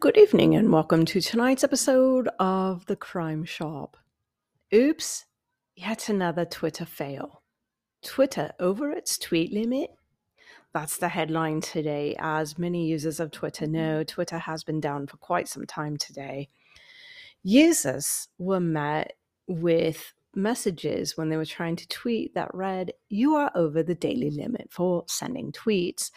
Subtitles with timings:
[0.00, 3.96] Good evening, and welcome to tonight's episode of The Crime Shop.
[4.72, 5.24] Oops,
[5.76, 7.42] yet another Twitter fail.
[8.04, 9.90] Twitter over its tweet limit?
[10.74, 12.16] That's the headline today.
[12.18, 16.50] As many users of Twitter know, Twitter has been down for quite some time today.
[17.42, 19.14] Users were met
[19.46, 24.30] with messages when they were trying to tweet that read, You are over the daily
[24.30, 26.10] limit for sending tweets,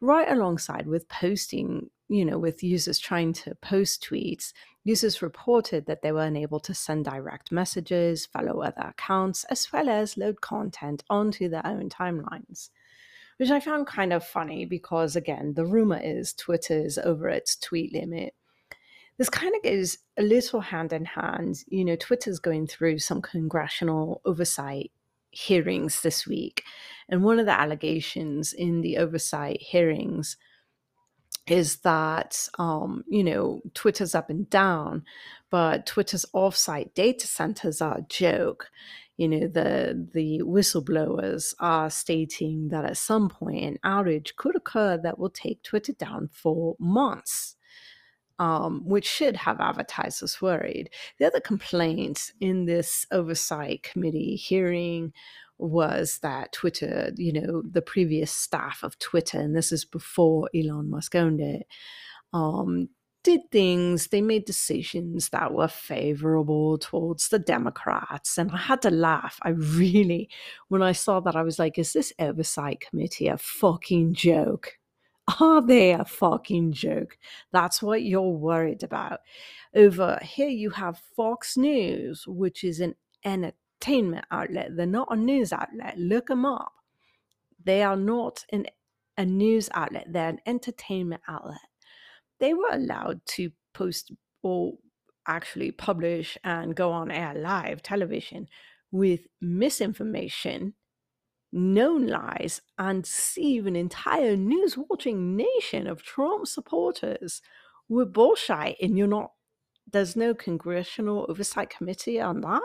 [0.00, 4.52] right alongside with posting you know, with users trying to post tweets,
[4.84, 9.88] users reported that they were unable to send direct messages, follow other accounts, as well
[9.88, 12.70] as load content onto their own timelines.
[13.38, 17.56] Which I found kind of funny because, again, the rumor is Twitter is over its
[17.56, 18.34] tweet limit.
[19.18, 21.64] This kind of goes a little hand in hand.
[21.66, 24.90] You know, Twitter's going through some congressional oversight
[25.32, 26.62] hearings this week.
[27.08, 30.36] And one of the allegations in the oversight hearings
[31.46, 35.04] is that um, you know Twitter's up and down,
[35.50, 38.70] but Twitter's offsite data centers are a joke.
[39.16, 44.98] You know the the whistleblowers are stating that at some point an outage could occur
[44.98, 47.56] that will take Twitter down for months.
[48.38, 50.90] Um, which should have advertisers worried.
[51.18, 55.14] The other complaints in this oversight committee hearing
[55.58, 60.90] was that Twitter, you know, the previous staff of Twitter, and this is before Elon
[60.90, 61.66] Musk owned it,
[62.32, 62.88] um,
[63.26, 68.38] did things, they made decisions that were favorable towards the Democrats.
[68.38, 69.38] And I had to laugh.
[69.42, 70.28] I really,
[70.68, 74.78] when I saw that, I was like, is this oversight committee a fucking joke?
[75.40, 77.18] Are they a fucking joke?
[77.50, 79.20] That's what you're worried about.
[79.74, 84.76] Over here, you have Fox News, which is an entertainment entertainment outlet.
[84.76, 85.98] They're not a news outlet.
[85.98, 86.72] Look them up.
[87.64, 88.66] They are not an,
[89.16, 90.06] a news outlet.
[90.08, 91.58] They're an entertainment outlet.
[92.38, 94.74] They were allowed to post or
[95.26, 98.46] actually publish and go on air live television
[98.92, 100.74] with misinformation,
[101.52, 107.42] known lies, and deceive an entire news watching nation of Trump supporters
[107.88, 108.76] with bullshit.
[108.80, 109.32] And you're not,
[109.90, 112.62] there's no congressional oversight committee on that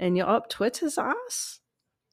[0.00, 1.60] and you're up Twitter's ass.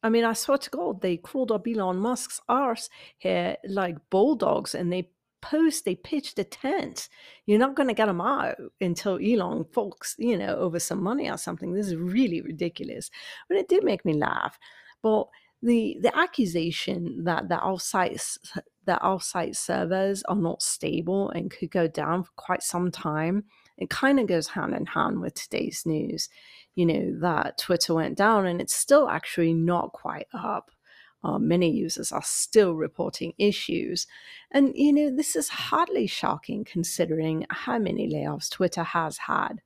[0.04, 4.76] I mean, I swear to God, they crawled up Elon Musk's arse here like bulldogs
[4.76, 5.10] and they
[5.42, 7.10] post, they pitched a tent.
[7.46, 11.30] You're not going to get them out until Elon folks, you know, over some money
[11.30, 11.74] or something.
[11.74, 13.10] This is really ridiculous.
[13.48, 14.60] But it did make me laugh.
[15.02, 15.28] But
[15.64, 18.38] the the accusation that the offsite
[18.86, 23.46] that offsite servers are not stable and could go down for quite some time,
[23.78, 26.30] it kind of goes hand in hand with today's news
[26.78, 30.70] you know, that Twitter went down and it's still actually not quite up.
[31.24, 34.06] Uh, many users are still reporting issues.
[34.52, 39.64] And, you know, this is hardly shocking considering how many layoffs Twitter has had.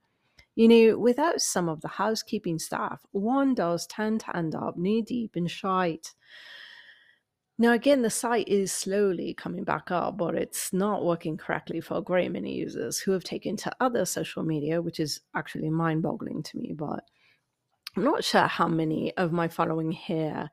[0.54, 5.02] You know, without some of the housekeeping staff, one does tend to end up knee
[5.02, 6.14] deep in shite.
[7.62, 11.98] Now, again, the site is slowly coming back up, but it's not working correctly for
[11.98, 16.02] a great many users who have taken to other social media, which is actually mind
[16.02, 16.72] boggling to me.
[16.76, 17.04] But
[17.96, 20.50] I'm not sure how many of my following here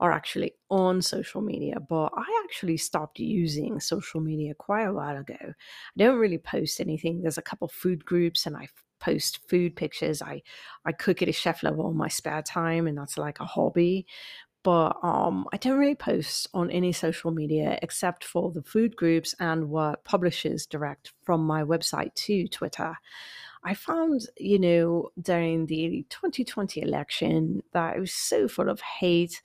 [0.00, 5.16] are actually on social media, but I actually stopped using social media quite a while
[5.16, 5.36] ago.
[5.40, 5.52] I
[5.96, 7.22] don't really post anything.
[7.22, 8.66] There's a couple food groups and I
[8.98, 10.20] post food pictures.
[10.22, 10.42] I
[10.84, 14.06] I cook at a chef level in my spare time and that's like a hobby
[14.68, 19.34] but um, I don't really post on any social media except for the food groups
[19.40, 22.94] and what publishers direct from my website to Twitter.
[23.64, 29.40] I found, you know, during the 2020 election that it was so full of hate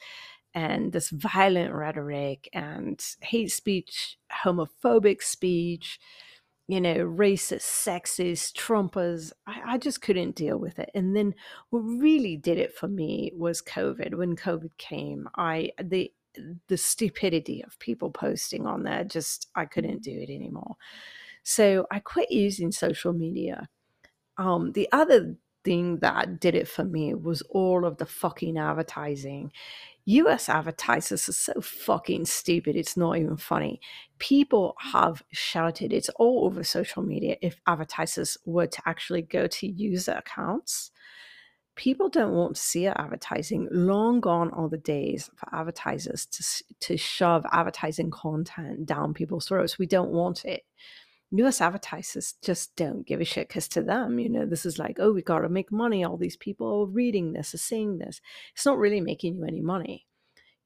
[0.54, 6.02] and this violent rhetoric and hate speech, homophobic speech,
[6.74, 9.32] you know, racist, sexist, Trumpers.
[9.46, 10.90] I, I, just couldn't deal with it.
[10.96, 11.36] And then
[11.70, 14.16] what really did it for me was COVID.
[14.16, 16.12] When COVID came, I the
[16.68, 20.78] the stupidity of people posting on there just I couldn't do it anymore.
[21.44, 23.70] So I quit using social media.
[24.40, 29.52] Um, the other thing that did it for me was all of the fucking advertising.
[30.06, 33.80] US advertisers are so fucking stupid, it's not even funny.
[34.20, 37.38] People have shouted, it's all over social media.
[37.42, 40.92] If advertisers were to actually go to user accounts,
[41.76, 43.68] people don't want to see advertising.
[43.72, 49.80] Long gone are the days for advertisers to, to shove advertising content down people's throats.
[49.80, 50.64] We don't want it.
[51.36, 54.98] US advertisers just don't give a shit because to them, you know, this is like,
[55.00, 56.04] oh, we got to make money.
[56.04, 58.22] All these people are reading this, are seeing this.
[58.54, 60.06] It's not really making you any money.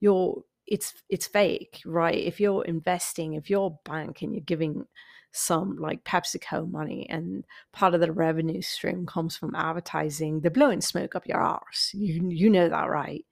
[0.02, 2.18] You're it's it's fake, right?
[2.18, 4.86] If you're investing, if you're a bank and you're giving
[5.32, 10.82] some like PepsiCo money and part of the revenue stream comes from advertising, they're blowing
[10.82, 11.92] smoke up your arse.
[11.94, 13.26] You you know that, right?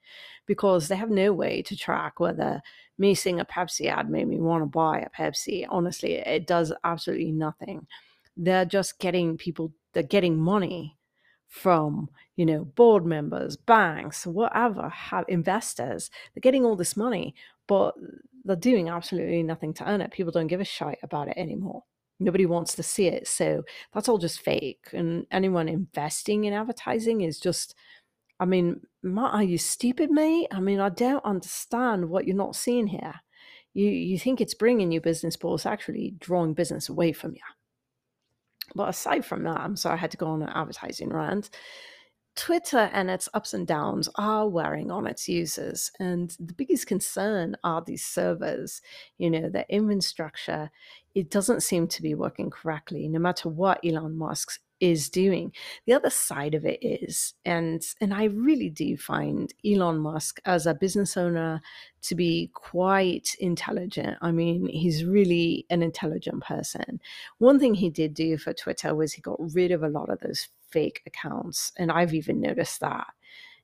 [0.45, 2.61] Because they have no way to track whether
[2.97, 5.65] me seeing a Pepsi ad made me want to buy a Pepsi.
[5.69, 7.87] Honestly, it does absolutely nothing.
[8.37, 10.97] They're just getting people, they're getting money
[11.47, 16.09] from you know board members banks whatever have investors.
[16.33, 17.33] They're getting all this money
[17.67, 17.95] but
[18.43, 20.11] they're doing absolutely nothing to earn it.
[20.11, 21.83] People don't give a shit about it anymore.
[22.19, 23.27] Nobody wants to see it.
[23.27, 23.63] So
[23.93, 24.87] that's all just fake.
[24.93, 27.75] And anyone investing in advertising is just
[28.39, 28.81] i mean
[29.17, 33.15] are you stupid mate i mean i don't understand what you're not seeing here
[33.73, 37.41] you you think it's bringing you business but it's actually drawing business away from you
[38.73, 41.49] but aside from that, I'm sorry I had to go on an advertising rant.
[42.35, 45.91] Twitter and its ups and downs are wearing on its users.
[45.99, 48.81] And the biggest concern are these servers.
[49.17, 50.69] You know, their infrastructure,
[51.13, 55.51] it doesn't seem to be working correctly, no matter what Elon Musk is doing.
[55.85, 60.65] The other side of it is, and and I really do find Elon Musk as
[60.65, 61.61] a business owner
[62.03, 64.17] to be quite intelligent.
[64.21, 66.99] I mean, he's really an intelligent person.
[67.37, 70.19] One thing he did do for Twitter was he got rid of a lot of
[70.19, 73.07] those fake accounts, and I've even noticed that.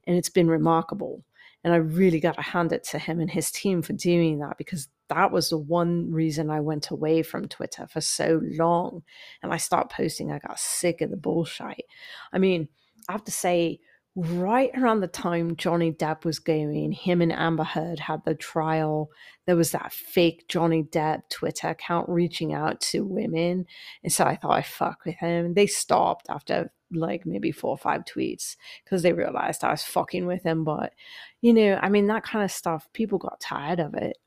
[0.07, 1.23] And it's been remarkable.
[1.63, 4.57] And I really got to hand it to him and his team for doing that
[4.57, 9.03] because that was the one reason I went away from Twitter for so long.
[9.43, 10.31] And I stopped posting.
[10.31, 11.85] I got sick of the bullshit.
[12.33, 12.69] I mean,
[13.07, 13.79] I have to say,
[14.15, 19.09] right around the time Johnny Depp was going, him and Amber Heard had the trial.
[19.45, 23.65] There was that fake Johnny Depp Twitter account reaching out to women.
[24.03, 25.53] And so I thought I fuck with him.
[25.53, 30.25] They stopped after like maybe four or five tweets because they realized I was fucking
[30.25, 30.63] with him.
[30.65, 30.93] But,
[31.41, 34.17] you know, I mean, that kind of stuff, people got tired of it.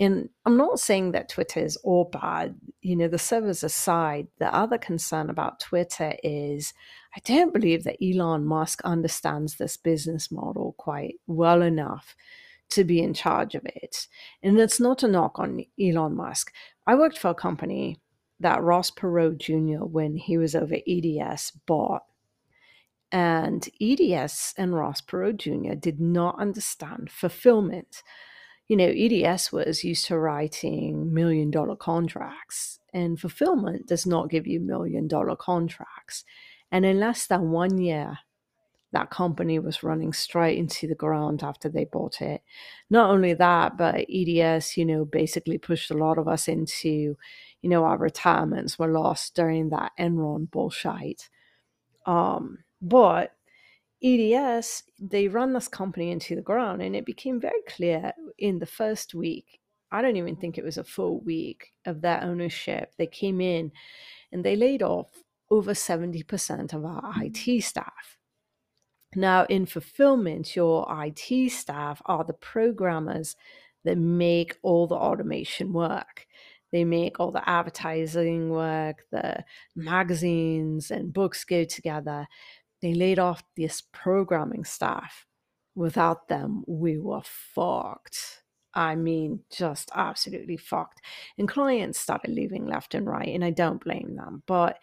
[0.00, 2.54] And I'm not saying that Twitter is all bad.
[2.82, 6.72] You know, the servers aside, the other concern about Twitter is
[7.16, 12.14] I don't believe that Elon Musk understands this business model quite well enough
[12.70, 14.06] to be in charge of it.
[14.42, 16.52] And it's not a knock on Elon Musk.
[16.86, 17.98] I worked for a company
[18.40, 22.02] that Ross Perot Jr., when he was over EDS, bought.
[23.10, 25.74] And EDS and Ross Perot Jr.
[25.74, 28.02] did not understand fulfillment.
[28.68, 34.46] You know, EDS was used to writing million dollar contracts, and fulfillment does not give
[34.46, 36.24] you million dollar contracts.
[36.70, 38.18] And in less than one year,
[38.92, 42.42] that company was running straight into the ground after they bought it.
[42.88, 47.16] Not only that, but EDS, you know, basically pushed a lot of us into,
[47.60, 51.28] you know, our retirements were lost during that Enron bullshit.
[52.06, 53.34] Um, but
[54.02, 58.66] EDS, they run this company into the ground, and it became very clear in the
[58.66, 59.60] first week.
[59.90, 62.92] I don't even think it was a full week of their ownership.
[62.98, 63.72] They came in
[64.30, 65.08] and they laid off
[65.50, 67.62] over 70% of our IT mm.
[67.62, 68.18] staff.
[69.14, 73.34] Now, in fulfillment, your IT staff are the programmers
[73.84, 76.26] that make all the automation work.
[76.70, 82.26] They make all the advertising work, the magazines and books go together.
[82.80, 85.26] They laid off this programming staff.
[85.74, 88.42] Without them, we were fucked.
[88.74, 91.00] I mean, just absolutely fucked.
[91.36, 94.42] And clients started leaving left and right, and I don't blame them.
[94.46, 94.78] But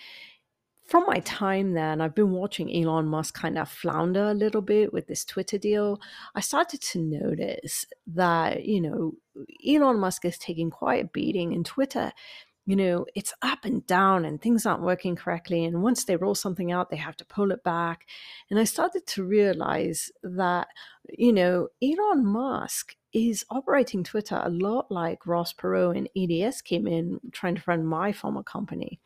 [0.85, 4.93] from my time then, I've been watching Elon Musk kind of flounder a little bit
[4.93, 5.99] with this Twitter deal.
[6.35, 9.13] I started to notice that, you know,
[9.67, 12.11] Elon Musk is taking quite a beating in Twitter.
[12.65, 15.65] You know, it's up and down and things aren't working correctly.
[15.65, 18.07] And once they roll something out, they have to pull it back.
[18.49, 20.67] And I started to realize that,
[21.09, 26.87] you know, Elon Musk is operating Twitter a lot like Ross Perot and EDS came
[26.87, 28.99] in trying to run my former company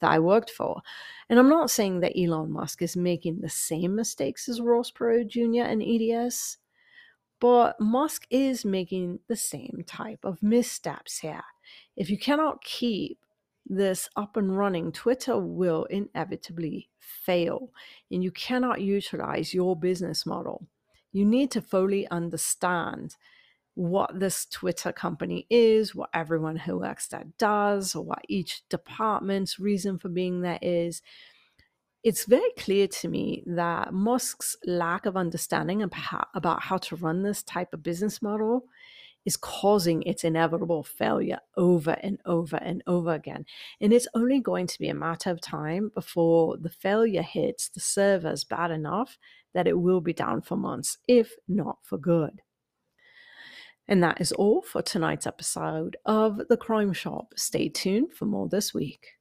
[0.00, 0.82] that I worked for.
[1.28, 5.28] And I'm not saying that Elon Musk is making the same mistakes as Ross Perot
[5.28, 5.62] Jr.
[5.62, 6.58] and EDS,
[7.40, 11.44] but Musk is making the same type of missteps here.
[11.96, 13.18] If you cannot keep
[13.68, 17.70] this up and running, Twitter will inevitably fail,
[18.10, 20.66] and you cannot utilize your business model.
[21.12, 23.16] You need to fully understand
[23.74, 29.58] what this Twitter company is, what everyone who works there does, or what each department's
[29.58, 31.02] reason for being there is.
[32.02, 37.42] It's very clear to me that Musk's lack of understanding about how to run this
[37.42, 38.64] type of business model
[39.24, 43.44] is causing its inevitable failure over and over and over again.
[43.80, 47.80] And it's only going to be a matter of time before the failure hits the
[47.80, 49.18] servers bad enough
[49.52, 52.40] that it will be down for months, if not for good.
[53.88, 57.34] And that is all for tonight's episode of The Crime Shop.
[57.36, 59.15] Stay tuned for more this week.